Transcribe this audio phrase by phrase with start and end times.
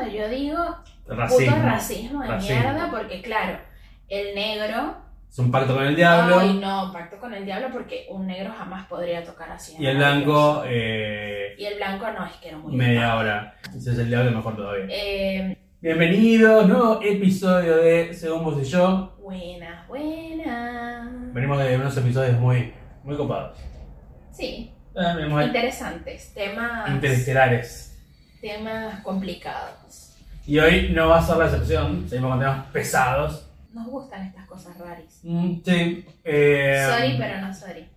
[0.00, 0.58] cuando yo digo
[1.06, 1.54] Racismo.
[1.56, 2.60] puto racismo de Racismo.
[2.60, 3.58] mierda, porque claro,
[4.08, 4.96] el negro.
[5.28, 6.40] Es un pacto con el diablo.
[6.40, 9.76] Ay, no, pacto con el diablo porque un negro jamás podría tocar así.
[9.78, 13.54] y el blanco, eh, Y el blanco no, es que era muy media hora.
[13.78, 14.86] Si es el diablo, mejor todavía.
[14.88, 19.16] Eh, Bienvenidos, nuevo episodio de Según Vos y Yo.
[19.22, 21.32] buenas, buenas.
[21.32, 22.74] Venimos de unos episodios muy,
[23.04, 23.56] muy copados.
[24.32, 27.89] Sí, Eh, de interesantes, temas, interestelares.
[28.40, 30.14] Temas complicados.
[30.46, 33.46] Y hoy no va a ser la excepción, seguimos con temas pesados.
[33.72, 35.20] Nos gustan estas cosas raras.
[35.22, 36.06] Mm, sí.
[36.24, 37.88] eh, sorry, pero no sorry.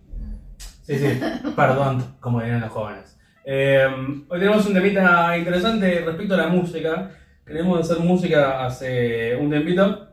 [0.82, 1.20] Sí, sí,
[1.56, 3.16] perdón, como dirían los jóvenes.
[3.44, 3.86] Eh,
[4.28, 7.10] hoy tenemos un temita interesante respecto a la música.
[7.46, 10.08] Queremos hacer música hace un tiempito.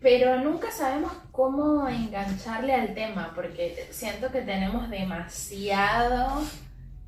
[0.00, 6.42] Pero nunca sabemos cómo engancharle al tema, porque siento que tenemos demasiado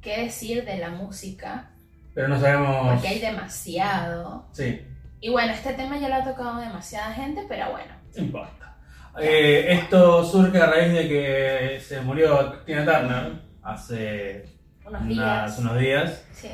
[0.01, 1.71] que decir de la música,
[2.17, 2.95] Pero no sabemos.
[2.95, 4.49] porque hay demasiado.
[4.53, 4.81] Sí,
[5.21, 7.93] Y bueno, este tema ya lo ha tocado demasiada gente, pero bueno.
[8.17, 8.77] no importa.
[9.21, 13.33] Eh, esto surge a raíz de que se murió Tina Turner
[13.63, 14.47] hace
[14.87, 15.59] Unos unas- días.
[15.59, 16.25] unos días.
[16.33, 16.49] Sí.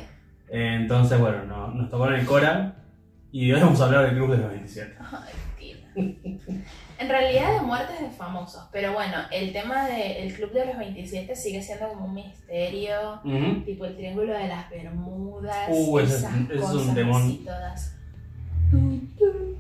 [0.48, 2.74] Eh, entonces, bueno, no- nos tocó en el Cora.
[3.30, 4.96] Y hoy vamos a hablar del Club de los 27.
[5.00, 5.32] Ay,
[5.94, 6.64] Tina.
[7.02, 11.34] En realidad de muertes de famosos, pero bueno, el tema del Club de los 27
[11.34, 13.20] sigue siendo como un misterio,
[13.64, 17.96] tipo el Triángulo de las Bermudas, Uh, es- esas es un así todas.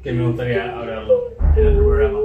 [0.02, 2.18] Que me gustaría hablarlo en otro programa.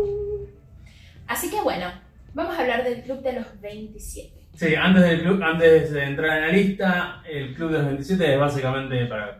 [1.28, 1.88] Así que bueno,
[2.34, 4.34] vamos a hablar del Club de los 27.
[4.56, 8.34] Sí, antes del club, antes de entrar en la lista, el Club de los 27
[8.34, 9.40] es básicamente para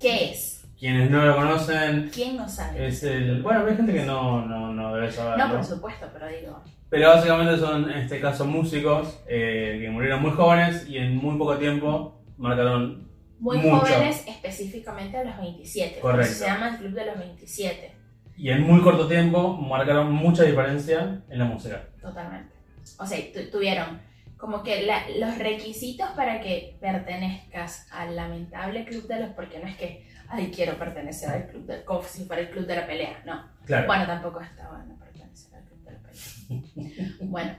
[0.00, 0.57] ¿Qué es?
[0.78, 2.86] Quienes no lo conocen, ¿Quién no sabe?
[2.88, 3.42] es el.
[3.42, 5.46] Bueno, hay gente que no, no, no debe saberlo.
[5.48, 10.22] No, por supuesto, pero digo, Pero básicamente son, en este caso, músicos eh, que murieron
[10.22, 13.08] muy jóvenes y en muy poco tiempo marcaron.
[13.40, 13.86] muy Mucho.
[13.86, 16.00] jóvenes específicamente a los 27.
[16.00, 16.34] por eso Correcto.
[16.34, 17.92] Se llama el Club de los 27,
[18.36, 21.82] Y en muy corto tiempo marcaron mucha diferencia en la música.
[22.00, 22.54] totalmente.
[22.98, 24.00] O sea, tu- tuvieron
[24.36, 29.30] como que la- los requisitos para que pertenezcas al lamentable Club de los...
[29.30, 31.84] Porque no es que, ay, quiero pertenecer al Club de...
[31.84, 33.48] como si fuera el Club de la pelea, no.
[33.64, 33.86] Claro.
[33.86, 37.16] Bueno, tampoco está bueno pertenecer al Club de la pelea.
[37.22, 37.56] bueno,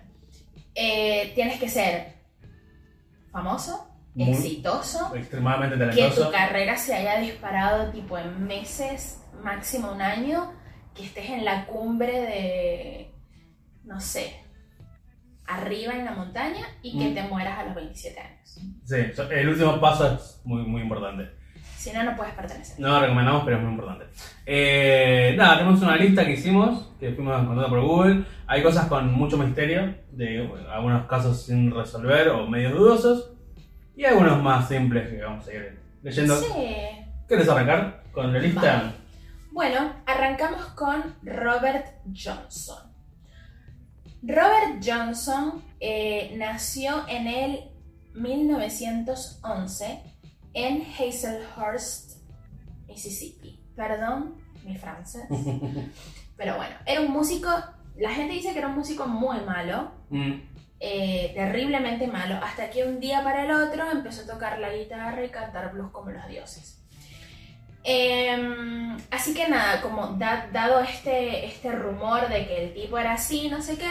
[0.76, 2.14] eh, tienes que ser
[3.32, 6.32] famoso, Muy- exitoso, extremadamente que tu talentoso.
[6.32, 10.54] carrera se haya disparado tipo en meses, máximo un año,
[10.96, 13.14] que estés en la cumbre de,
[13.84, 14.34] no sé,
[15.46, 17.14] arriba en la montaña y que Mm.
[17.16, 18.60] te mueras a los 27 años.
[18.86, 18.96] Sí,
[19.32, 21.30] el último paso es muy, muy importante.
[21.80, 22.78] Si no, no puedes pertenecer.
[22.78, 24.08] No lo recomendamos, pero es muy importante.
[24.46, 28.26] Eh, nada, tenemos una lista que hicimos, que fuimos encontrando por Google.
[28.48, 33.32] Hay cosas con mucho misterio, de bueno, algunos casos sin resolver o medios dudosos,
[33.96, 36.36] y algunos más simples que vamos a ir leyendo.
[36.36, 36.48] Sí.
[37.30, 38.62] ¿Querés arrancar con la lista?
[38.62, 38.92] Vale.
[39.52, 42.92] Bueno, arrancamos con Robert Johnson.
[44.22, 47.72] Robert Johnson eh, nació en el
[48.16, 50.19] 1911
[50.66, 52.18] en Hazelhurst,
[52.88, 53.60] Mississippi.
[53.76, 55.24] Perdón, mi francés.
[56.38, 57.50] Pero bueno, era un músico,
[57.98, 60.42] la gente dice que era un músico muy malo, Mm,
[60.80, 65.24] eh, terriblemente malo, hasta que un día para el otro empezó a tocar la guitarra
[65.24, 66.82] y cantar blues como los dioses.
[67.84, 73.14] Em, así que nada, como da- dado este, este rumor de que el tipo era
[73.14, 73.90] así, no sé qué,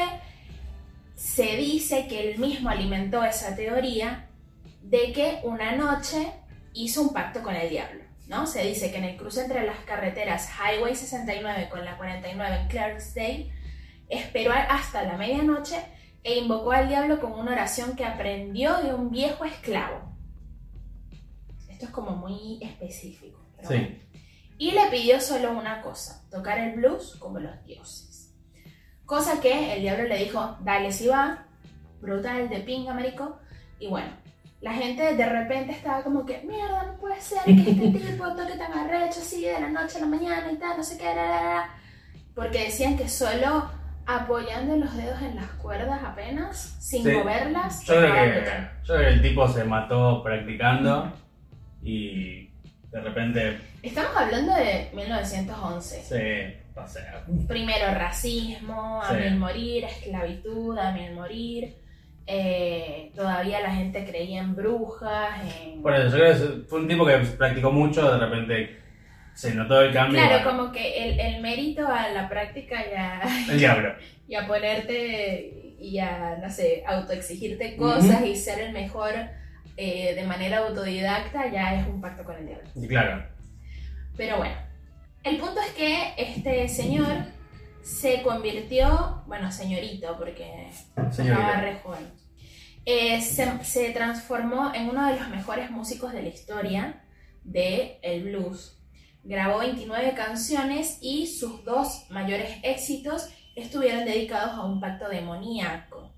[1.15, 4.27] se dice que él mismo alimentó esa teoría
[4.83, 6.33] de que una noche
[6.85, 8.05] hizo un pacto con el diablo.
[8.29, 8.47] ¿no?
[8.47, 12.69] Se dice que en el cruce entre las carreteras Highway 69 con la 49 en
[12.69, 13.53] Clarksdale,
[14.09, 15.77] esperó hasta la medianoche
[16.23, 20.15] e invocó al diablo con una oración que aprendió de un viejo esclavo.
[21.69, 23.41] Esto es como muy específico.
[23.57, 23.89] pero bueno.
[23.89, 24.23] sí,
[24.59, 28.35] Y le pidió solo una cosa, tocar el blues como los dioses.
[29.07, 31.47] Cosa que el diablo le dijo, dale si va,
[32.01, 33.39] brutal, de pinga, marico.
[33.79, 34.11] Y bueno,
[34.61, 37.73] la gente de repente estaba como que, mierda, no puede ser que este
[38.11, 40.99] tipo toque tan arrecho así de la noche a la mañana y tal, no sé
[40.99, 41.71] qué, la, la, la".
[42.35, 43.71] porque decían que solo
[44.07, 47.11] apoyando los dedos en las cuerdas apenas, sin Sí.
[47.13, 48.45] moverlas, yo creo, que,
[48.85, 51.13] yo creo que el tipo se mató practicando
[51.83, 52.49] y
[52.91, 56.03] de repente Estamos hablando de 1911.
[56.03, 57.23] se pasea.
[57.47, 59.15] primero racismo, a Sí.
[59.23, 61.77] mil morir, esclavitud, a mil morir.
[62.31, 65.31] Eh, todavía la gente creía en brujas,
[65.63, 65.81] en...
[65.81, 68.79] Por eso, yo creo que fue un tipo que practicó mucho, de repente
[69.33, 70.21] se notó el cambio.
[70.21, 73.95] Claro, bueno, como que el, el mérito a la práctica y a, El diablo.
[74.29, 79.15] y a ponerte y a, no sé, autoexigirte cosas y ser el mejor
[79.77, 82.69] eh, de manera autodidacta ya es un pacto con el diablo.
[82.75, 83.25] Y claro.
[84.17, 84.57] Pero bueno,
[85.23, 87.07] el punto es que este señor
[87.81, 92.11] se convirtió, bueno, señorito, porque estaba re joven,
[92.91, 97.03] Eh, se, se transformó en uno de los mejores músicos de la historia
[97.45, 98.83] del el blues.
[99.23, 106.15] Grabó 29 canciones y sus dos mayores éxitos estuvieron dedicados a un pacto demoníaco.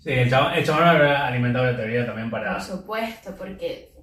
[0.00, 2.54] Sí, el chabón, el chabón alimentado la teoría también para.
[2.54, 3.93] Por supuesto, porque,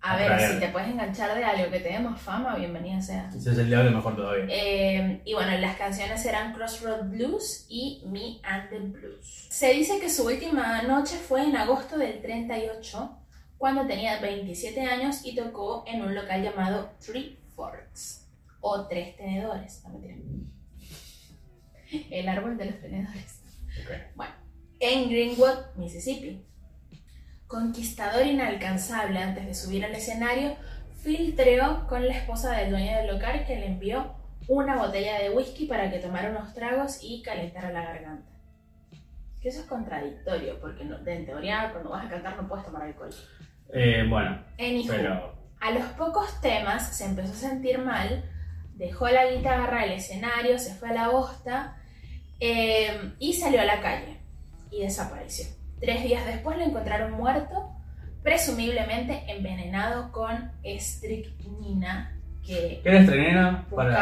[0.00, 3.30] a ver, si te puedes enganchar de algo que te dé más fama, bienvenida sea.
[3.32, 4.46] Si es el diablo, mejor todavía.
[4.48, 9.46] Eh, y bueno, las canciones eran Crossroad Blues y Me and the Blues.
[9.50, 13.18] Se dice que su última noche fue en agosto del 38,
[13.56, 18.28] cuando tenía 27 años y tocó en un local llamado Three Forks,
[18.60, 20.16] o Tres Tenedores, no mentira.
[22.10, 23.40] El árbol de los tenedores.
[23.82, 24.24] Ok.
[24.80, 26.47] En Greenwood, Mississippi.
[27.48, 30.54] Conquistador inalcanzable antes de subir al escenario,
[31.02, 34.14] filtreó con la esposa del dueño del local que le envió
[34.48, 38.30] una botella de whisky para que tomara unos tragos y calentara la garganta.
[39.40, 42.82] Que eso es contradictorio, porque no- en teoría cuando vas a cantar no puedes tomar
[42.82, 43.10] alcohol.
[43.72, 45.34] Eh, bueno, Anywho, pero.
[45.60, 48.24] a los pocos temas se empezó a sentir mal,
[48.74, 51.76] dejó la guitarra, el escenario, se fue a la bosta
[52.40, 54.18] eh, y salió a la calle
[54.70, 55.46] y desapareció.
[55.80, 57.70] Tres días después lo encontraron muerto,
[58.22, 62.14] presumiblemente envenenado con estricnina,
[62.44, 63.94] que ¿Qué era estrenera para,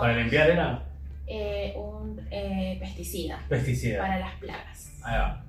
[0.00, 0.50] para limpiar?
[0.50, 0.82] Era
[1.26, 4.00] eh, un eh, pesticida pesticida.
[4.00, 4.92] para las plagas.
[5.02, 5.40] Ahí va.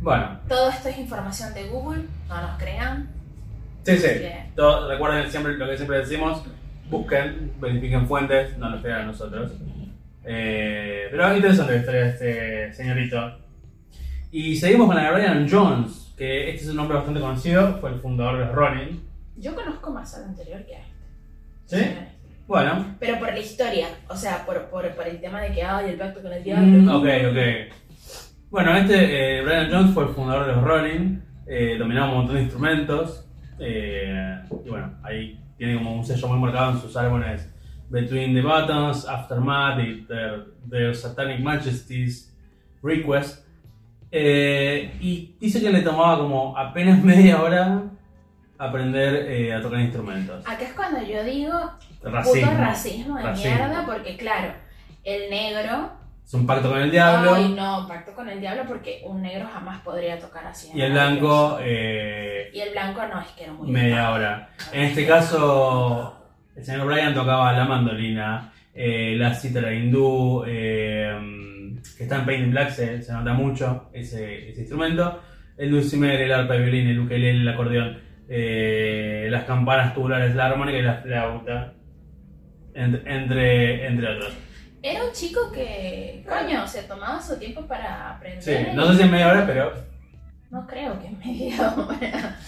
[0.00, 3.08] Bueno, Todo esto es información de Google, no nos crean.
[3.84, 4.02] sí, sí.
[4.06, 6.42] que- Todo- recuerden siempre lo que siempre decimos:
[6.90, 9.52] busquen, verifiquen fuentes, no nos crean a nosotros.
[10.24, 13.38] Eh, pero interesante la historia de este señorito.
[14.30, 17.90] Y seguimos con la de Brian Jones, que este es un nombre bastante conocido, fue
[17.90, 19.02] el fundador de Ronin.
[19.36, 20.96] Yo conozco más al anterior que a este.
[21.66, 21.84] ¿Sí?
[22.46, 25.90] Bueno, Pero por la historia, o sea, por, por, por el tema de que hay
[25.90, 26.66] el pacto con el diablo.
[26.66, 27.74] Mm, ok, ok.
[28.50, 32.36] Bueno, este, eh, Brian Jones fue el fundador de los Rolling, eh, dominaba un montón
[32.36, 33.26] de instrumentos,
[33.58, 37.48] eh, y bueno, ahí tiene como un sello muy marcado en sus álbumes
[37.88, 42.32] Between the Buttons, Aftermath y Their, Their Satanic Majesties,
[42.82, 43.45] Request.
[44.10, 47.82] Eh, y dice que le tomaba como apenas media hora
[48.58, 50.42] aprender eh, a tocar instrumentos.
[50.46, 51.52] Acá es cuando yo digo
[52.02, 52.50] Racismo.
[52.50, 53.54] puto racismo de Racismo.
[53.56, 54.52] mierda, porque claro,
[55.04, 55.92] el negro.
[56.24, 57.34] Es un pacto con el diablo.
[57.34, 60.70] Ay, no, pacto con el diablo porque un negro jamás podría tocar así.
[60.74, 63.70] y el blanco, eh, Y el blanco no, es que era muy.
[63.70, 64.48] media hora.
[64.72, 66.16] En este caso,
[66.56, 71.16] el señor Brian tocaba la mandolina, eh, la cítara hindú, eh,
[71.96, 75.20] que está en Paint in Black, se, se nota mucho ese, ese instrumento.
[75.56, 77.98] El dulcimer, el arpa, el violín, el ukelele, el acordeón,
[78.28, 81.72] eh, las campanas tubulares, la armónica y la flauta,
[82.74, 84.34] entre, entre, entre otros.
[84.82, 88.42] Era un chico que, coño, se tomaba su tiempo para aprender.
[88.42, 89.72] Sí, no sé si en media hora, pero
[90.50, 92.38] No creo que en media hora.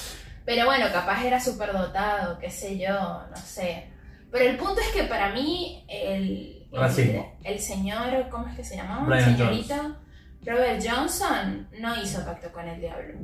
[0.44, 3.84] Pero bueno, capaz era súper dotado, qué sé yo, no sé.
[4.30, 7.38] Pero el punto es que para mí el, el, Racismo.
[7.44, 9.04] el señor, ¿cómo es que se llamaba?
[9.04, 9.96] Brian el señorito
[10.44, 13.14] Robert Johnson no hizo pacto con el diablo.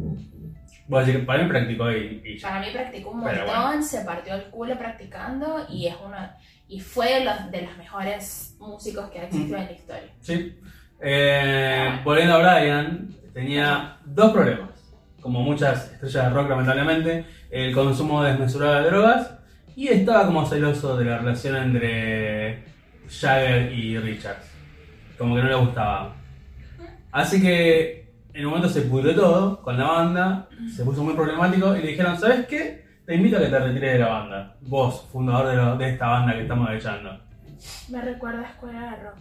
[0.88, 2.38] voy a decir que para mí practicó y.
[2.42, 3.82] Para mí practicó un montón, bueno.
[3.82, 6.16] se partió el culo practicando y es uno
[6.68, 10.10] y fue de los, de los mejores músicos que ha existido en la historia.
[10.20, 10.58] Sí.
[11.00, 14.70] Eh, volviendo a Brian, tenía dos problemas.
[15.20, 17.26] Como muchas estrellas de rock, lamentablemente.
[17.50, 19.30] El consumo desmesurado de drogas.
[19.76, 22.64] Y estaba como celoso de la relación entre
[23.08, 24.50] Jagger y Richards.
[25.18, 26.14] Como que no le gustaba.
[27.12, 30.48] Así que en un momento se pudrió todo con la banda.
[30.74, 32.84] Se puso muy problemático y le dijeron: ¿Sabes qué?
[33.06, 34.56] Te invito a que te retires de la banda.
[34.62, 37.20] Vos, fundador de, lo- de esta banda que estamos echando.
[37.90, 39.16] Me recuerda a Escuela de Rock,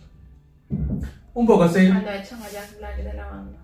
[1.34, 1.88] Un poco sí.
[1.90, 3.60] cuando echan a Jack Black de la banda.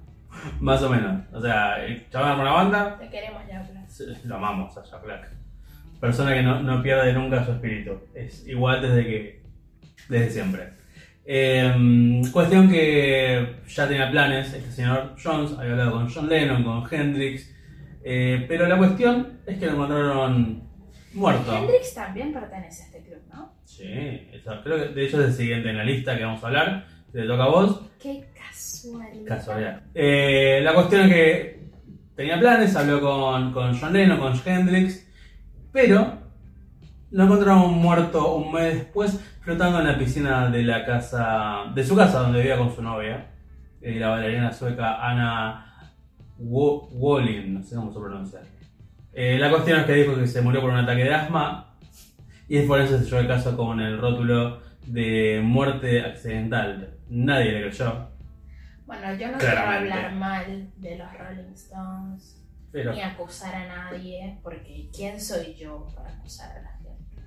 [0.60, 1.22] Más o menos.
[1.34, 1.78] O sea,
[2.12, 4.26] chabón armó una banda, Te queremos Jack Black.
[4.26, 5.30] lo amamos a Jack Black.
[6.00, 8.00] Persona que no, no pierde nunca su espíritu.
[8.14, 9.42] Es igual desde que.
[10.08, 10.70] Desde siempre.
[11.26, 16.84] Eh, cuestión que ya tenía planes, este señor Jones había hablado con John Lennon, con
[16.92, 17.54] Hendrix.
[18.04, 20.64] eh, pero la cuestión es que lo encontraron
[21.14, 21.56] muerto.
[21.56, 23.54] Hendrix también pertenece a este club, ¿no?
[23.66, 23.84] Sí,
[24.34, 26.88] eso, creo que de hecho es el siguiente en la lista que vamos a hablar.
[27.12, 27.82] Te toca a vos.
[28.02, 29.28] Qué casualidad.
[29.28, 29.82] Casualidad.
[29.94, 31.60] Eh, la cuestión es que
[32.16, 35.08] tenía planes, habló con, con John Lennon, con Hendrix,
[35.72, 36.19] pero
[37.12, 41.96] lo encontraron muerto un mes después, flotando en la piscina de la casa, de su
[41.96, 43.28] casa donde vivía con su novia,
[43.82, 45.92] eh, la bailarina sueca Anna
[46.38, 48.40] Wallin, no sé cómo se pronuncia.
[49.14, 51.76] Eh, la cuestión es que dijo que se murió por un ataque de asma
[52.48, 56.96] y el forense selló el caso con el rótulo de muerte accidental.
[57.10, 58.10] Nadie le creyó,
[58.86, 59.40] Bueno, yo no Claramente.
[59.40, 62.40] quiero hablar mal de los Rolling Stones
[62.72, 66.79] pero, ni acusar a nadie, porque ¿quién soy yo para acusar a la?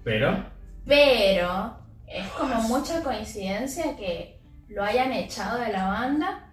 [0.05, 0.45] Pero,
[0.87, 6.49] Pero es como mucha coincidencia que lo hayan echado de la banda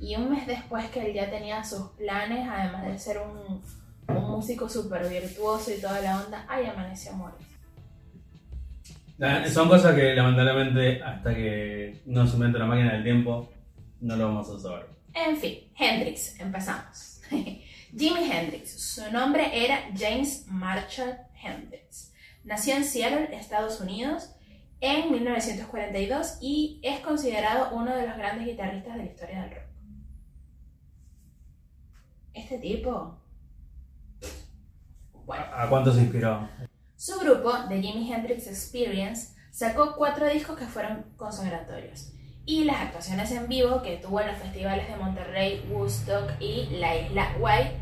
[0.00, 3.62] y un mes después que él ya tenía sus planes, además de ser un,
[4.14, 7.38] un músico súper virtuoso y toda la onda, ay, amaneció muerto.
[9.52, 13.52] son cosas que lamentablemente hasta que no se invente la máquina del tiempo,
[14.00, 14.86] no lo vamos a saber.
[15.14, 17.20] En fin, Hendrix, empezamos.
[17.30, 22.12] Jimi Hendrix, su nombre era James Marshall Hendrix.
[22.46, 24.30] Nació en Seattle, Estados Unidos,
[24.80, 29.64] en 1942 y es considerado uno de los grandes guitarristas de la historia del rock.
[32.34, 33.20] Este tipo...
[35.24, 36.48] Bueno, ¿A cuánto se inspiró?
[36.94, 42.12] su grupo, The Jimi Hendrix Experience, sacó cuatro discos que fueron consagratorios.
[42.44, 46.96] Y las actuaciones en vivo que tuvo en los festivales de Monterrey, Woodstock y la
[46.96, 47.72] isla White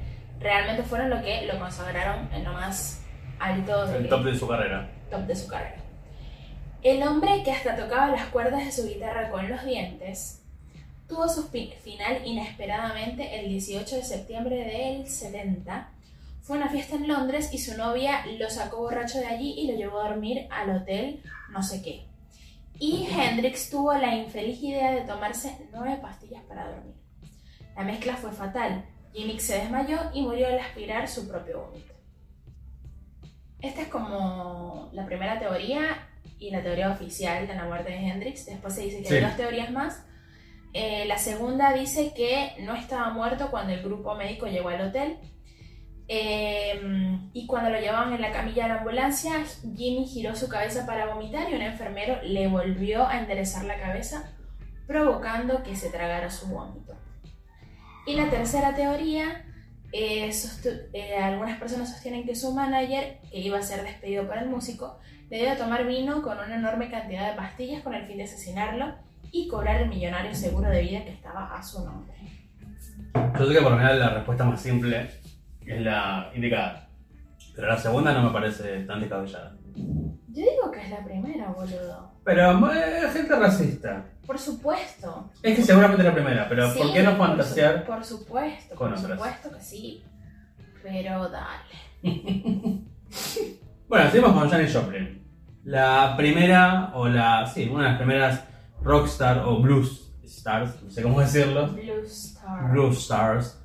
[0.40, 3.03] realmente fueron lo que lo consagraron en lo más
[3.44, 4.90] alto El top de su carrera.
[5.10, 5.76] top de su carrera.
[6.82, 10.42] El hombre que hasta tocaba las cuerdas de su guitarra con los dientes
[11.08, 15.88] tuvo su fi- final inesperadamente el 18 de septiembre del 70.
[16.42, 19.70] Fue a una fiesta en Londres y su novia lo sacó borracho de allí y
[19.70, 22.04] lo llevó a dormir al hotel no sé qué.
[22.78, 26.94] Y Hendrix tuvo la infeliz idea de tomarse nueve pastillas para dormir.
[27.76, 28.84] La mezcla fue fatal.
[29.14, 31.93] Jimmy se desmayó y murió al aspirar su propio vómito.
[33.64, 36.06] Esta es como la primera teoría
[36.38, 38.44] y la teoría oficial de la muerte de Hendrix.
[38.44, 40.04] Después se dice que hay dos teorías más.
[40.74, 45.16] Eh, la segunda dice que no estaba muerto cuando el grupo médico llegó al hotel.
[46.08, 46.78] Eh,
[47.32, 49.32] y cuando lo llevaban en la camilla a la ambulancia,
[49.74, 54.30] Jimmy giró su cabeza para vomitar y un enfermero le volvió a enderezar la cabeza,
[54.86, 56.94] provocando que se tragara su vómito.
[58.06, 59.43] Y la tercera teoría,
[59.96, 60.30] eh,
[60.92, 64.98] eh, algunas personas sostienen que su manager, que iba a ser despedido por el músico,
[65.30, 68.24] le dio a tomar vino con una enorme cantidad de pastillas con el fin de
[68.24, 68.96] asesinarlo
[69.30, 72.12] y cobrar el millonario seguro de vida que estaba a su nombre.
[73.38, 75.10] Yo sé que por lo general la respuesta más simple
[75.64, 76.88] es la indicada.
[77.54, 79.56] Pero la segunda no me parece tan descabellada.
[79.76, 82.14] Yo digo que es la primera, boludo.
[82.24, 84.04] Pero eh, gente racista.
[84.26, 85.30] Por supuesto.
[85.42, 87.84] Es que seguramente la primera, pero Sí, ¿por qué no por su- fantasear?
[87.84, 89.12] Por, supuesto, con por otras?
[89.18, 90.04] supuesto que sí.
[90.82, 92.02] Pero dale.
[93.88, 95.22] Bueno, seguimos con Janis Joplin.
[95.64, 97.46] La primera, o la.
[97.46, 98.44] Sí, una de las primeras
[98.82, 101.68] rockstar o blues stars, no sé cómo decirlo.
[101.68, 102.70] Blue Star.
[102.72, 103.60] Blues stars.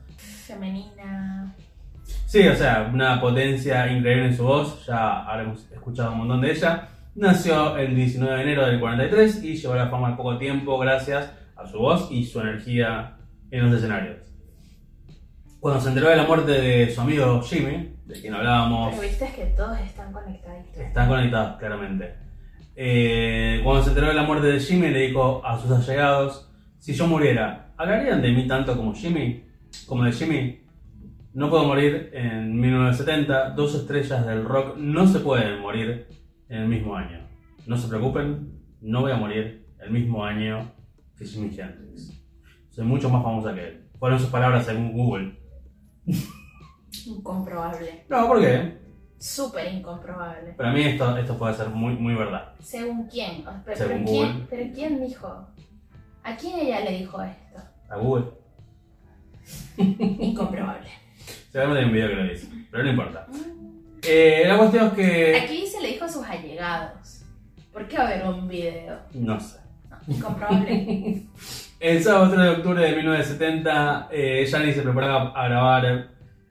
[0.46, 1.54] Femenina.
[2.26, 6.52] Sí, o sea, una potencia increíble en su voz, ya habremos escuchado un montón de
[6.52, 6.88] ella.
[7.16, 10.78] Nació el 19 de enero del 43 y llegó a la fama al poco tiempo
[10.78, 13.18] gracias a su voz y su energía
[13.52, 14.18] en los escenarios.
[15.60, 19.30] Cuando se enteró de la muerte de su amigo Jimmy, de quien hablábamos, Pero viste
[19.36, 20.78] que todos están conectaditos.
[20.78, 22.16] están conectados claramente.
[22.76, 26.94] Eh, cuando se enteró de la muerte de Jimmy, le dijo a sus allegados: Si
[26.94, 29.44] yo muriera, ¿hablarían de mí tanto como Jimmy?
[29.86, 30.62] Como de Jimmy.
[31.34, 33.50] No puedo morir en 1970.
[33.50, 36.08] Dos estrellas del rock no se pueden morir
[36.50, 37.20] en el mismo año.
[37.66, 38.52] No se preocupen,
[38.82, 40.72] no voy a morir el mismo año
[41.18, 42.12] que Jimi Hendrix.
[42.70, 43.90] Soy mucho más famosa que él.
[44.00, 45.38] Fueron sus palabras según Google.
[47.06, 48.06] Incomprobable.
[48.10, 48.78] No, ¿por qué?
[49.18, 50.54] Súper incomprobable.
[50.54, 52.54] Para mí esto, esto puede ser muy, muy verdad.
[52.60, 53.44] ¿Según quién?
[53.66, 54.48] Pero, Según pero quién, Google.
[54.50, 55.48] pero quién dijo?
[56.24, 57.60] ¿A quién ella le dijo esto?
[57.90, 58.26] A Google.
[59.78, 60.88] Incomprobable.
[61.52, 63.28] Seguramente hay un video que lo dice, pero no importa.
[64.04, 65.36] Eh, la cuestión es que.
[65.36, 67.24] Aquí se le dijo a sus allegados.
[67.72, 69.00] ¿Por qué va a haber un video?
[69.14, 69.60] No sé.
[69.90, 71.24] No, incomprobable.
[71.80, 76.10] El sábado 3 de octubre de 1970, eh, se preparaba a grabar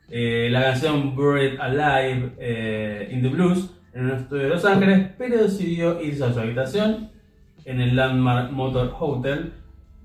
[0.09, 5.11] eh, la canción Buried Alive eh, in the Blues en un estudio de Los Ángeles,
[5.19, 7.11] pero decidió irse a su habitación
[7.67, 9.52] en el Landmark Motor Hotel.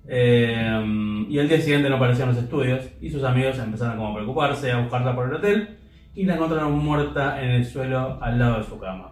[0.09, 4.09] eh, y el día siguiente no apareció en los estudios y sus amigos empezaron como
[4.09, 5.77] a preocuparse, a buscarla por el hotel
[6.15, 9.11] y la encontraron muerta en el suelo al lado de su cama.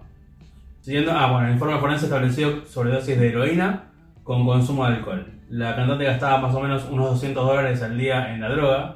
[0.82, 3.84] Siguiendo, ah, bueno, el informe forense estableció sobredosis de heroína
[4.24, 5.32] con consumo de alcohol.
[5.50, 8.96] La cantante gastaba más o menos unos 200 dólares al día en la droga,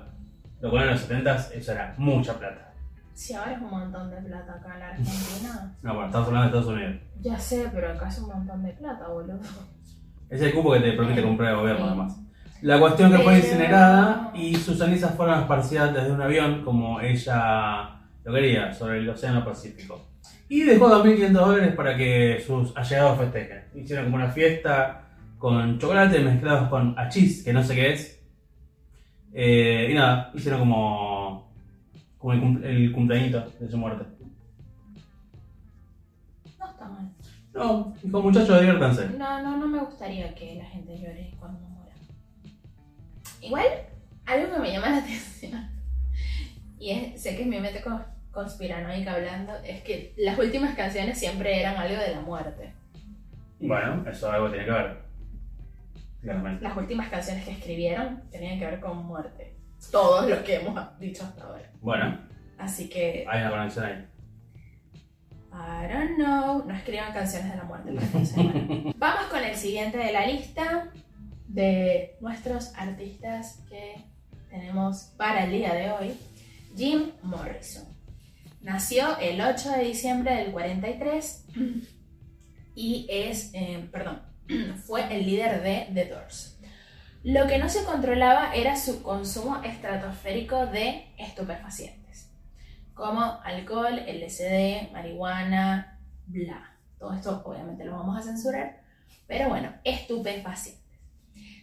[0.62, 2.74] lo cual en los 70 eso era mucha plata.
[3.14, 5.76] Si ahora es un montón de plata acá en la Argentina.
[5.84, 7.02] No, bueno, estamos hablando de Estados Unidos.
[7.22, 9.40] Ya sé, pero acá es un montón de plata, boludo.
[10.30, 12.20] Es el cupo que te permite comprar el gobierno, además.
[12.62, 17.95] La cuestión que fue incinerada y sus cenizas fueron esparcidas desde un avión, como ella
[18.26, 20.02] Lo quería, sobre el Océano Pacífico.
[20.50, 23.64] Y dejó 2.500 dólares para que sus allegados festejen.
[23.76, 25.02] Hicieron como una fiesta
[25.38, 28.22] con chocolate mezclados con achís, que no sé qué es.
[29.34, 31.52] Eh, y nada, hicieron como,
[32.18, 34.06] como el, cum- el cumpleañito de su muerte.
[36.60, 37.10] No está mal.
[37.54, 39.10] No, dijo muchachos, diviértanse.
[39.18, 41.96] No, no, no me gustaría que la gente llore cuando muera.
[43.42, 43.66] Igual,
[44.26, 45.70] algo que me llama la atención,
[46.80, 48.06] y es, sé que es mi mente cons-
[48.36, 52.74] conspiranoica hablando, es que las últimas canciones siempre eran algo de la muerte.
[53.60, 54.98] Bueno, eso algo tiene que ver.
[56.22, 56.64] Claramente.
[56.64, 59.56] Las últimas canciones que escribieron tenían que ver con muerte.
[59.92, 61.72] Todos los que hemos dicho hasta ahora.
[61.82, 62.20] Bueno,
[62.58, 64.08] Así que, hay una conexión ahí.
[65.52, 66.66] I don't know.
[66.66, 67.92] No escriban canciones de la muerte.
[68.98, 70.90] Vamos con el siguiente de la lista
[71.48, 74.04] de nuestros artistas que
[74.50, 76.20] tenemos para el día de hoy.
[76.76, 77.95] Jim Morrison.
[78.66, 81.46] Nació el 8 de diciembre del 43
[82.74, 84.24] y es, eh, perdón,
[84.88, 86.60] fue el líder de The Doors.
[87.22, 92.32] Lo que no se controlaba era su consumo estratosférico de estupefacientes,
[92.96, 96.76] como alcohol, LSD, marihuana, bla.
[96.98, 98.82] Todo esto obviamente lo vamos a censurar,
[99.28, 100.84] pero bueno, estupefacientes.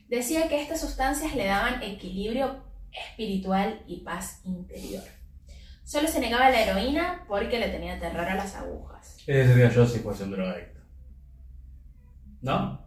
[0.07, 5.03] Decía que estas sustancias le daban equilibrio espiritual y paz interior.
[5.85, 9.17] Solo se negaba a la heroína porque le tenía terror a las agujas.
[9.27, 10.81] Ese sería yo si fuese un drogadicto.
[12.41, 12.81] ¿No?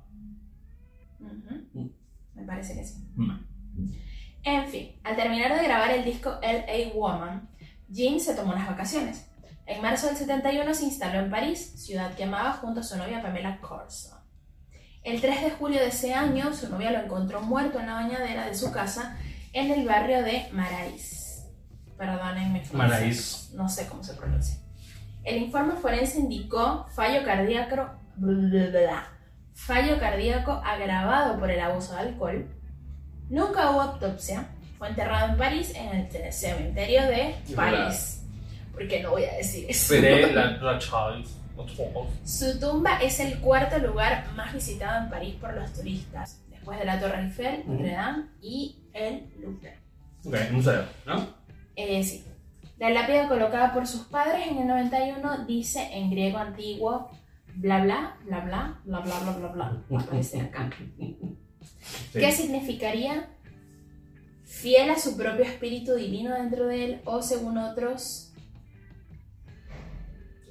[1.19, 1.91] Ujú.
[2.33, 3.05] Me parece que sí.
[3.15, 3.45] Mm.
[4.43, 6.93] En fin, al terminar de grabar el disco L.A.
[6.93, 7.49] Woman,
[7.91, 9.25] Jim se tomó unas vacaciones.
[9.65, 13.21] En marzo del 71 se instaló en París, ciudad que amaba junto a su novia
[13.21, 14.15] Pamela Corso.
[15.03, 18.45] El 3 de julio de ese año, su novia lo encontró muerto en la bañadera
[18.45, 19.17] de su casa
[19.53, 21.24] en el barrio de Marais.
[22.65, 22.73] Francés.
[22.73, 23.51] Marais.
[23.53, 24.57] No sé cómo se pronuncia.
[25.23, 27.75] El informe forense indicó fallo cardíaco,
[28.15, 29.07] bla, bla, bla,
[29.55, 32.47] fallo cardíaco agravado por el abuso de alcohol.
[33.29, 34.47] Nunca hubo autopsia.
[34.77, 38.23] Fue enterrado en París en el cementerio de París.
[38.73, 39.93] Porque no voy a decir eso.
[42.25, 46.85] Su tumba es el cuarto lugar más visitado en París por los turistas, después de
[46.85, 47.63] la Torre Eiffel.
[47.65, 49.79] Notre Dame y el Louvre.
[50.25, 51.34] Ok, museo, ¿no?
[52.85, 57.09] La lápida colocada por sus padres en el 91 dice en griego antiguo
[57.55, 59.83] bla bla bla bla bla bla bla bla bla.
[59.99, 60.69] Aparece acá.
[60.99, 61.17] Sí.
[62.13, 63.27] ¿Qué significaría?
[64.43, 68.31] Fiel a su propio espíritu divino dentro de él o según otros,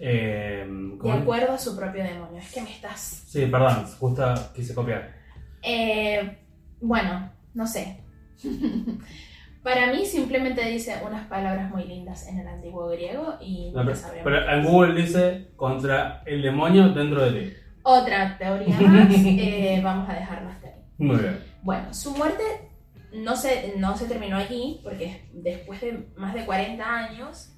[0.00, 2.38] Eh, de acuerdo a su propio demonio.
[2.38, 3.22] Es que me estás...
[3.28, 5.14] Sí, perdón, justo quise copiar.
[5.62, 6.36] Eh,
[6.80, 8.02] bueno, no sé.
[9.64, 13.96] Para mí simplemente dice unas palabras muy lindas en el antiguo griego y No, pero,
[13.96, 14.24] sabremos.
[14.24, 17.52] pero en Google dice contra el demonio dentro de ti.
[17.82, 20.74] Otra teoría más, eh, vamos a dejarlo hasta ahí.
[20.98, 21.38] Muy bien.
[21.62, 22.42] Bueno, su muerte
[23.14, 27.54] no se, no se terminó allí, porque después de más de 40 años,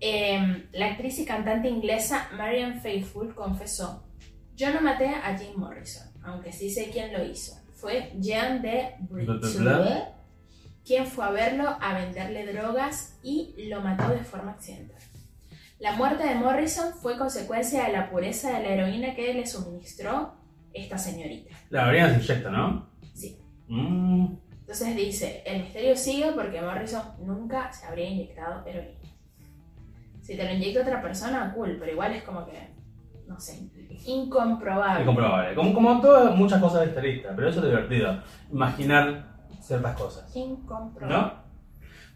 [0.00, 4.06] eh, la actriz y cantante inglesa Marian Faithfull confesó,
[4.56, 7.54] yo no maté a Jim Morrison, aunque sí sé quién lo hizo.
[7.72, 10.12] Fue Jean de bla.
[10.86, 14.96] Quien fue a verlo a venderle drogas y lo mató de forma accidental.
[15.80, 20.34] La muerte de Morrison fue consecuencia de la pureza de la heroína que le suministró
[20.72, 21.54] esta señorita.
[21.70, 22.88] La orina se inyecta, ¿no?
[23.14, 23.38] Sí.
[23.68, 24.26] Mm,
[24.60, 29.00] Entonces dice, el misterio sigue porque Morrison nunca se habría inyectado heroína.
[30.22, 32.74] Si te lo inyecta otra persona, cool, pero igual es como que,
[33.26, 33.68] no sé,
[34.06, 35.02] incomprobable.
[35.02, 35.54] incomprobable.
[35.54, 38.22] Como, como todas muchas cosas de esta lista, pero eso es divertido.
[38.50, 39.35] Imaginar
[39.66, 40.34] ciertas cosas.
[40.36, 41.14] Incomprobable.
[41.16, 41.46] ¿No?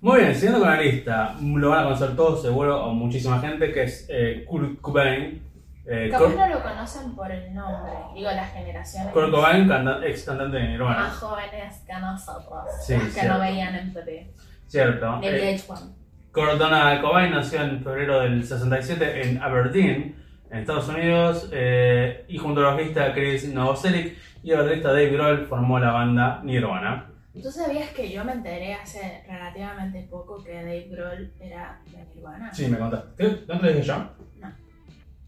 [0.02, 3.70] Muy bien, siguiendo con la lista, lo van a conocer todos seguro, o muchísima gente,
[3.72, 5.42] que es eh, Kurt Cobain.
[5.86, 10.00] Eh, Capaz Kurt, no lo conocen por el nombre, digo las generaciones Kurt Cobain, canta-
[10.06, 11.00] ex cantante de Nirvana.
[11.00, 13.34] más jóvenes que nosotros, Sí, que cierto.
[13.34, 14.30] no veían MTV,
[14.66, 15.18] Cierto.
[15.18, 15.94] ni Eh, VH1.
[16.32, 20.16] Kurt Donald Cobain nació en febrero del 67 en Aberdeen,
[20.50, 25.46] en Estados Unidos, eh, y junto al bajista Chris Novoselic y el baterista Dave Grohl
[25.46, 27.06] formó la banda Nirvana.
[27.32, 32.52] ¿Tú sabías que yo me enteré hace relativamente poco que Dave Grohl era de Nirvana?
[32.52, 33.44] Sí, me contaste.
[33.46, 33.98] ¿No te lo dije yo?
[34.40, 34.48] No.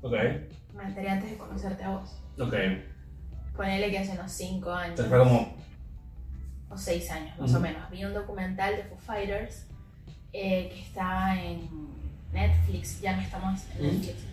[0.03, 0.13] Ok,
[0.75, 2.11] Me enteré antes de conocerte a vos.
[2.41, 2.55] ok.
[3.57, 4.91] Ponele que hace unos 5 años.
[4.99, 5.57] Entonces fue como.
[6.71, 7.89] o 6 años más o menos.
[7.91, 9.67] Vi un documental de Foo Fighters
[10.33, 11.69] eh, que estaba en
[12.33, 13.87] Netflix, ya no estamos en.
[13.87, 14.25] Netflix.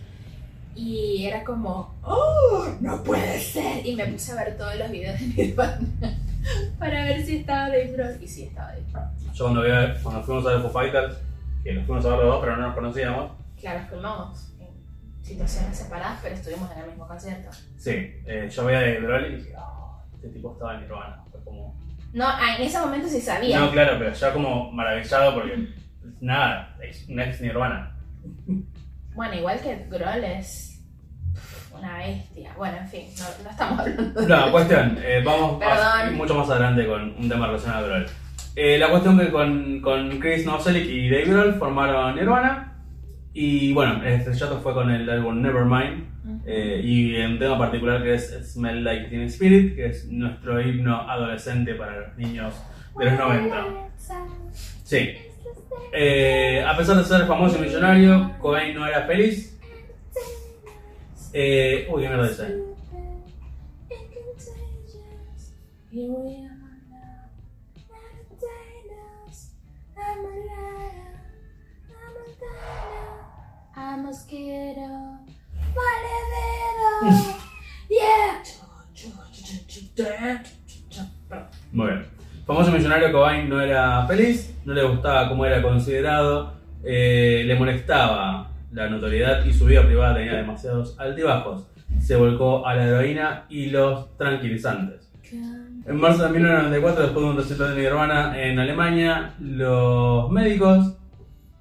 [0.74, 2.66] Y era como, ¡Oh!
[2.80, 3.84] ¡No puede ser!
[3.86, 5.78] Y me puse a ver todos los videos de Nirvana
[6.78, 8.22] para ver si estaba Dave Grohl.
[8.22, 9.04] Y sí estaba Dave Grohl.
[9.34, 11.16] Yo cuando, vi a- cuando fuimos a ver Foo Fighters,
[11.64, 13.32] que los fuimos a ver los dos, pero no nos conocíamos.
[13.60, 17.50] Claro, fuimos en situaciones separadas, pero estuvimos en el mismo concierto.
[17.76, 17.90] Sí,
[18.26, 21.22] eh, yo veía de Grohl y dije, "Ah, este tipo estaba en Nirvana.
[21.30, 21.78] Fue como...
[22.12, 23.60] No, ah, en ese momento sí sabía.
[23.60, 25.68] No, claro, pero ya como maravillado porque,
[26.20, 27.94] nada, es un ex Nirvana.
[29.14, 30.79] Bueno, igual que Grohl es
[31.80, 32.50] una bestia.
[32.56, 36.16] Bueno, en fin, no, no estamos hablando de No, cuestión, eh, vamos a- Perdón.
[36.16, 38.06] mucho más adelante con un tema relacionado a Grohl.
[38.56, 42.66] Eh, la cuestión que con, con Chris Novoselic y Dave Grohl formaron Nirvana.
[43.32, 46.10] Y bueno, el estrellato fue con el álbum Nevermind.
[46.46, 51.08] Eh, y un tema particular que es Smell Like Teen Spirit, que es nuestro himno
[51.08, 52.54] adolescente para los niños
[52.98, 53.64] de los 90.
[54.84, 55.10] Sí.
[55.92, 59.58] Eh, a pesar de ser famoso y millonario, Cobain no era feliz.
[61.32, 62.44] Eh, uy, qué mierda dice.
[65.92, 66.56] Here we are
[66.88, 67.30] now,
[67.76, 69.54] entertainers.
[69.96, 71.18] I'm a liar,
[71.88, 73.14] I'm a diner,
[73.76, 74.88] I'm a mosquito,
[75.74, 77.36] valedero.
[77.88, 78.42] Yeah.
[81.72, 82.06] Muy bien.
[82.46, 88.49] Famoso millonario Cobain no era feliz, no le gustaba cómo era considerado, eh, le molestaba
[88.72, 91.66] la notoriedad y su vida privada tenía demasiados altibajos.
[91.98, 95.10] Se volcó a la heroína y los tranquilizantes.
[95.32, 100.96] En marzo de 1994, después de un recital de Nirvana en Alemania, los médicos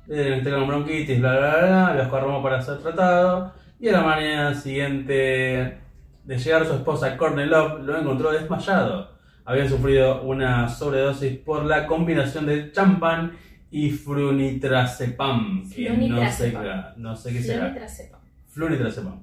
[0.07, 3.53] eh, tenían bronquitis, bla bla bla, los corromos para ser tratado.
[3.79, 5.79] Y a la mañana siguiente
[6.23, 9.19] de llegar su esposa Courtney lo encontró desmayado.
[9.49, 13.31] Había sufrido una sobredosis por la combinación de champán
[13.71, 15.69] y flunitrazepam.
[15.69, 17.60] que no sé, qué- no sé qué será.
[17.65, 18.19] Flunitrazepam.
[18.47, 19.19] Flunitrazepam.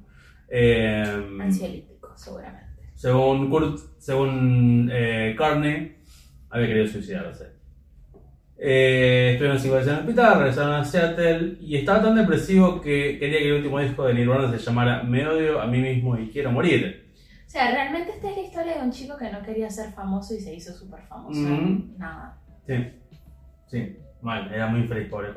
[0.49, 2.67] Eh, Ansiolítico, seguramente.
[2.95, 5.97] según Kurt, según eh, Carney,
[6.51, 7.57] había querido suicidarse.
[8.59, 13.19] Eh, estuvieron cinco veces en el hospital, regresaron a Seattle y estaba tan depresivo que
[13.19, 16.31] quería que el último disco de Nirvana se llamara Me odio a mí mismo y
[16.31, 17.05] quiero morir.
[17.47, 20.35] O sea, realmente esta es la historia de un chico que no quería ser famoso
[20.35, 21.41] y se hizo súper famoso.
[21.99, 22.39] Nada.
[22.67, 22.75] Sí,
[23.67, 25.37] sí, mal, era muy Kurt.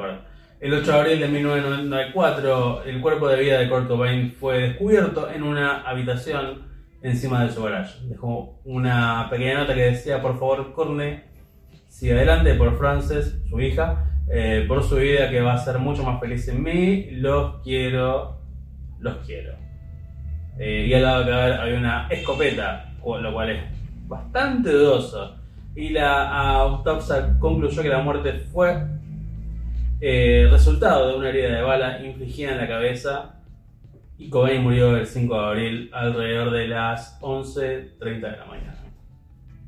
[0.60, 5.30] El 8 de abril de 1994, el cuerpo de vida de Kurt Cobain fue descubierto
[5.32, 6.68] en una habitación
[7.02, 8.00] encima de su garage.
[8.08, 11.24] Dejó una pequeña nota que decía, por favor, Courtney,
[11.88, 16.04] sigue adelante por Frances, su hija, eh, por su vida que va a ser mucho
[16.04, 18.42] más feliz en mí, los quiero,
[19.00, 19.54] los quiero.
[20.60, 23.63] Eh, y al lado de cada había una escopeta, lo cual es
[24.08, 25.38] bastante dudoso.
[25.75, 28.86] Y la autopsia concluyó que la muerte fue
[30.01, 33.41] eh, resultado de una herida de bala infligida en la cabeza.
[34.17, 38.75] Y Cobain murió el 5 de abril alrededor de las 11.30 de la mañana.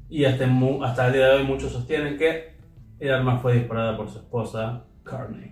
[0.09, 0.45] Y hasta,
[0.83, 2.55] hasta el día de hoy muchos sostienen que
[2.99, 5.51] el arma fue disparada por su esposa, Carney.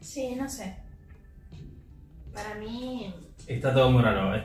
[0.00, 0.76] Sí, no sé.
[2.32, 3.12] Para mí
[3.48, 4.44] Está todo muy raro, ¿eh?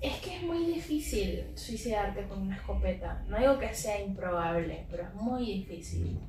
[0.00, 3.24] Es que es muy difícil suicidarte con una escopeta.
[3.28, 6.20] No digo que sea improbable, pero es muy difícil.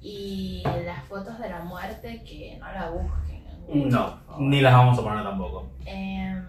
[0.00, 3.44] Y las fotos de la muerte que no la busquen.
[3.66, 5.68] Google, No, ni las vamos a poner tampoco.
[5.84, 6.44] Em,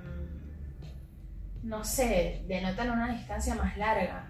[1.63, 4.29] no sé, denotan una distancia más larga.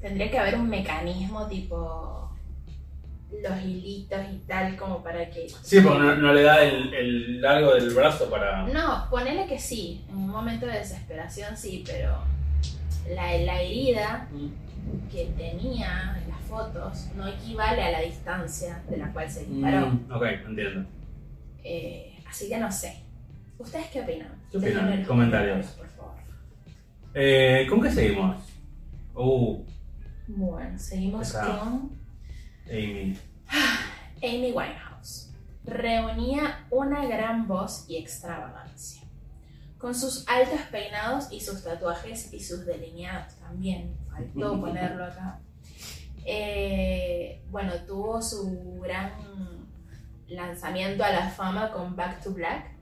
[0.00, 2.33] Tendría que haber un mecanismo tipo
[3.42, 5.48] los hilitos y tal como para que...
[5.62, 8.66] Sí, porque no, no le da el, el largo del brazo para...
[8.68, 12.18] No, ponele que sí, en un momento de desesperación sí, pero
[13.14, 14.28] la, la herida
[15.10, 19.86] que tenía en las fotos no equivale a la distancia de la cual se disparó.
[19.88, 20.88] Mm, ok, entiendo.
[21.62, 23.02] Eh, así que no sé.
[23.58, 24.32] ¿Ustedes qué opinan?
[24.50, 25.04] ¿Qué opinan?
[25.04, 25.66] Comentarios.
[25.68, 26.14] por favor.
[27.14, 28.36] Eh, ¿Con qué seguimos?
[29.14, 29.62] Uh,
[30.26, 31.90] Bueno, seguimos Esa- con
[32.68, 33.18] Amy.
[34.22, 35.30] Amy Winehouse.
[35.64, 39.02] Reunía una gran voz y extravagancia.
[39.78, 43.96] Con sus altos peinados y sus tatuajes y sus delineados también.
[44.10, 45.40] Faltó ponerlo acá.
[46.24, 49.12] Eh, bueno, tuvo su gran
[50.28, 52.72] lanzamiento a la fama con Back to Black,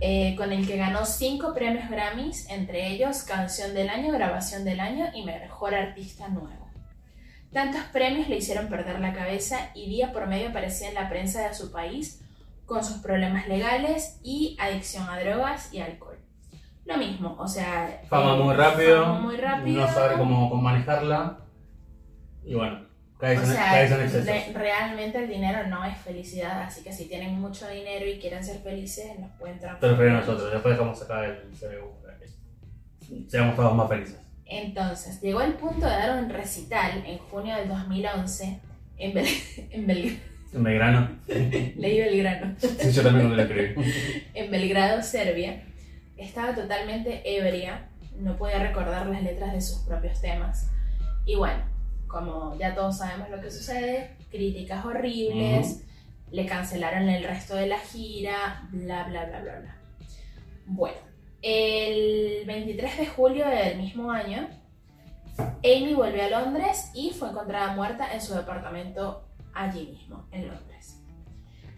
[0.00, 4.80] eh, con el que ganó cinco premios Grammys, entre ellos Canción del Año, Grabación del
[4.80, 6.57] Año y Mejor Artista Nuevo.
[7.52, 11.48] Tantos premios le hicieron perder la cabeza y día por medio aparecía en la prensa
[11.48, 12.22] de su país
[12.66, 16.18] con sus problemas legales y adicción a drogas y alcohol.
[16.84, 18.02] Lo mismo, o sea...
[18.08, 19.80] Fama eh, muy rápido, fama muy rápido.
[19.80, 21.38] no saber cómo, cómo manejarla.
[22.44, 22.86] Y bueno,
[23.18, 24.26] caes, O en, sea, caes en excesos.
[24.26, 28.44] re- realmente el dinero no es felicidad, así que si tienen mucho dinero y quieren
[28.44, 30.06] ser felices, nos pueden transformar.
[30.08, 31.98] a nosotros, después dejamos acá el CBU.
[33.28, 34.18] Seamos todos más felices.
[34.48, 38.60] Entonces, llegó el punto de dar un recital en junio del 2011
[38.98, 40.18] en, Bel- en, Bel-
[40.54, 41.18] En Belgrano.
[41.28, 42.54] Leí Belgrano.
[42.58, 43.92] Sí, yo también cuando lo escribí.
[44.34, 45.62] en Belgrado, Serbia.
[46.16, 50.70] Estaba totalmente ebria, no podía recordar las letras de sus propios temas.
[51.26, 51.62] Y bueno,
[52.08, 55.84] como ya todos sabemos lo que sucede, críticas horribles,
[56.32, 59.76] le cancelaron el resto de la gira, bla, bla, bla, bla, bla.
[60.66, 60.96] Bueno,
[61.42, 64.48] el 23 de julio del mismo año,
[65.64, 71.00] Amy volvió a Londres y fue encontrada muerta en su departamento allí mismo, en Londres.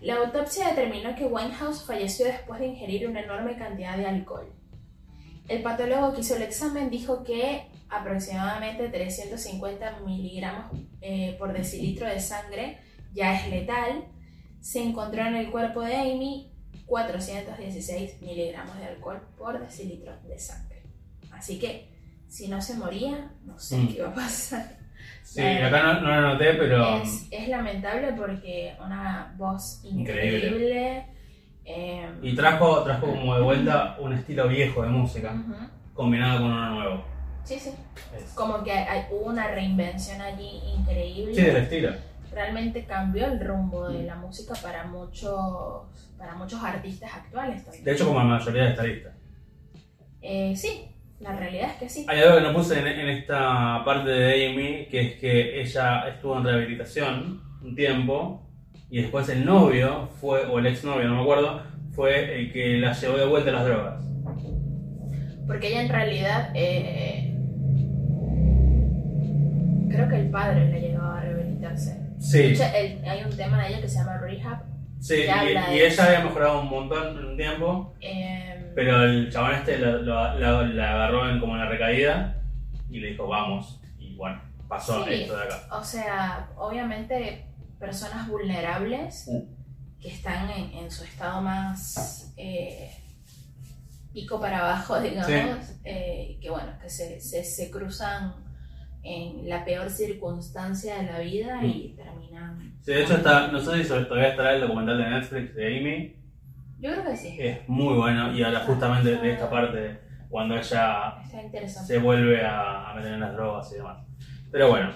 [0.01, 4.51] La autopsia determinó que Winehouse falleció después de ingerir una enorme cantidad de alcohol.
[5.47, 12.21] El patólogo que hizo el examen dijo que aproximadamente 350 miligramos eh, por decilitro de
[12.21, 12.79] sangre
[13.13, 14.07] ya es letal.
[14.61, 16.51] Se encontró en el cuerpo de Amy
[16.87, 20.83] 416 miligramos de alcohol por decilitro de sangre.
[21.33, 21.89] Así que
[22.29, 23.89] si no se moría, no sé Mm.
[23.89, 24.79] qué iba a pasar.
[25.23, 26.97] Sí, acá no, no lo noté, pero.
[27.03, 30.39] Es, es lamentable porque una voz Increíble.
[30.49, 31.07] increíble.
[31.65, 35.33] eh, Y trajo, trajo como de vuelta un estilo viejo de música,
[35.95, 37.05] combinado con uno nuevo.
[37.45, 37.71] Sí, sí.
[38.17, 41.35] Es- Como que hay, hubo una reinvención allí increíble.
[41.35, 41.93] Sí, del estilo.
[42.33, 45.83] Realmente cambió el rumbo de la música para muchos,
[46.17, 47.85] para muchos artistas actuales también.
[47.85, 49.13] De hecho, como la mayoría de esta lista.
[50.23, 52.07] Eh, sí, la realidad es que sí.
[52.09, 56.09] Hay algo que no puse en, en esta parte de Amy, que es que ella
[56.09, 58.47] estuvo en rehabilitación un tiempo
[58.91, 61.63] y después el novio fue, o el exnovio, no me acuerdo,
[61.93, 64.05] fue el que la llevó de vuelta a las drogas.
[65.47, 67.35] Porque ella en realidad, eh,
[69.91, 72.10] creo que el padre le llegó a rehabilitarse.
[72.21, 74.63] Sí, hecho, el- hay un tema de ella que se llama Rehab.
[75.01, 79.55] sí, y, y ella había mejorado un montón en un tiempo, eh, pero el chabón
[79.55, 82.37] este la agarró en, como en la recaída
[82.91, 83.81] y le dijo, vamos.
[83.99, 85.15] Y bueno, pasó Sí.
[85.15, 85.67] esto de acá.
[85.79, 87.47] O sea, obviamente
[87.79, 89.31] personas vulnerables
[90.01, 92.91] que están en, en su estado más eh,
[94.13, 98.35] pico para abajo, digamos, eh, que bueno, que se, se, se cruzan
[99.03, 102.75] en la peor circunstancia de la vida y terminan...
[102.81, 106.17] Sí, de hecho, está, no sé si todavía estará el documental de Netflix de Amy,
[106.79, 111.17] Yo creo que sí, es muy bueno y habla justamente de esta parte cuando ella
[111.61, 114.07] se vuelve a, a meter en las drogas y demás.
[114.51, 114.91] Pero bueno,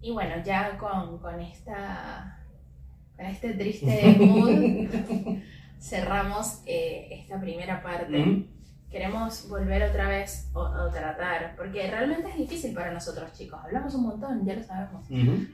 [0.00, 2.38] Y bueno, ya con, con esta
[3.16, 4.48] con este triste mood
[5.80, 8.16] cerramos eh, esta primera parte.
[8.18, 8.57] ¿Mm?
[8.90, 13.60] Queremos volver otra vez o, o tratar, porque realmente es difícil para nosotros chicos.
[13.62, 15.04] Hablamos un montón, ya lo sabemos,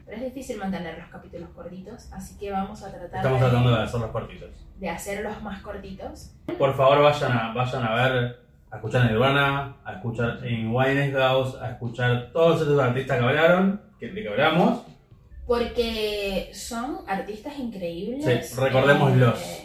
[0.05, 3.75] pero es difícil mantener los capítulos cortitos, así que vamos a tratar estamos de, tratando
[3.75, 4.49] de hacer los cortitos.
[4.79, 6.31] de hacerlos más cortitos.
[6.57, 8.39] Por favor, vayan a, vayan a ver,
[8.71, 14.11] a escuchar Nirvana, a escuchar en Winehouse, a escuchar todos estos artistas que hablaron, que,
[14.11, 14.81] de que hablamos.
[15.45, 18.49] Porque son artistas increíbles.
[18.49, 19.39] Sí, recordémoslos.
[19.41, 19.64] eh,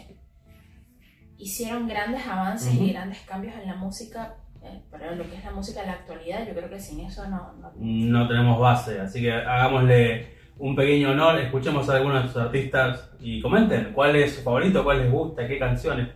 [1.40, 5.52] hicieron grandes avances y grandes cambios en la música, eh, pero lo que es la
[5.52, 7.52] música en la actualidad, yo creo que sin eso no...
[7.54, 12.36] no- No tenemos base, así que hagámosle un pequeño honor, escuchemos a algunos de sus
[12.42, 16.08] artistas y comenten cuál es su favorito, cuál les gusta, qué canciones,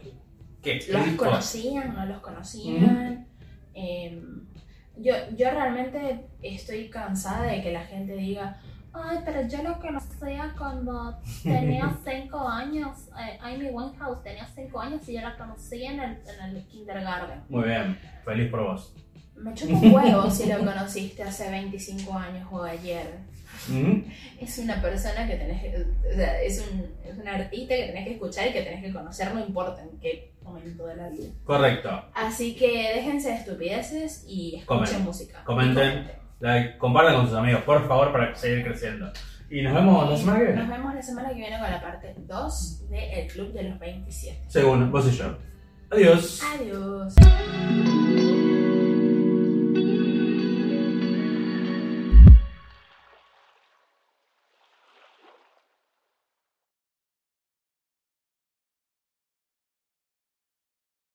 [0.62, 1.28] qué, qué ¿Los discos.
[1.28, 1.94] conocían?
[1.94, 3.26] ¿No los conocían?
[3.74, 4.22] Eh,
[4.98, 8.60] yo, yo realmente estoy cansada de que la gente diga,
[8.94, 13.08] ay, pero yo lo conocía cuando tenía 5 años.
[13.20, 17.42] Eh, Amy Winehouse tenía 5 años y yo la conocí en el, en el kindergarten.
[17.48, 18.94] Muy bien, feliz por vos.
[19.36, 23.18] Me chupa un huevo si lo conociste hace 25 años o ayer.
[23.68, 24.04] Ujú.
[24.40, 28.04] Es una persona que tenés que, o sea, es un, es un artista que tenés
[28.04, 31.28] que escuchar y que tenés que conocer, no importa en qué momento de la vida.
[31.44, 32.04] Correcto.
[32.14, 35.04] Así que déjense de estupideces y escuchen Comenten.
[35.04, 35.38] música.
[35.40, 36.10] Y Comenten.
[36.44, 39.10] Like, compartan con sus amigos, por favor, para seguir creciendo.
[39.48, 40.76] Y nos vemos la semana que Nos viene.
[40.76, 44.44] vemos la semana que viene con la parte 2 de El Club de los 27.
[44.48, 45.38] Según vos y yo.
[45.90, 46.42] Adiós.
[46.54, 47.14] Adiós.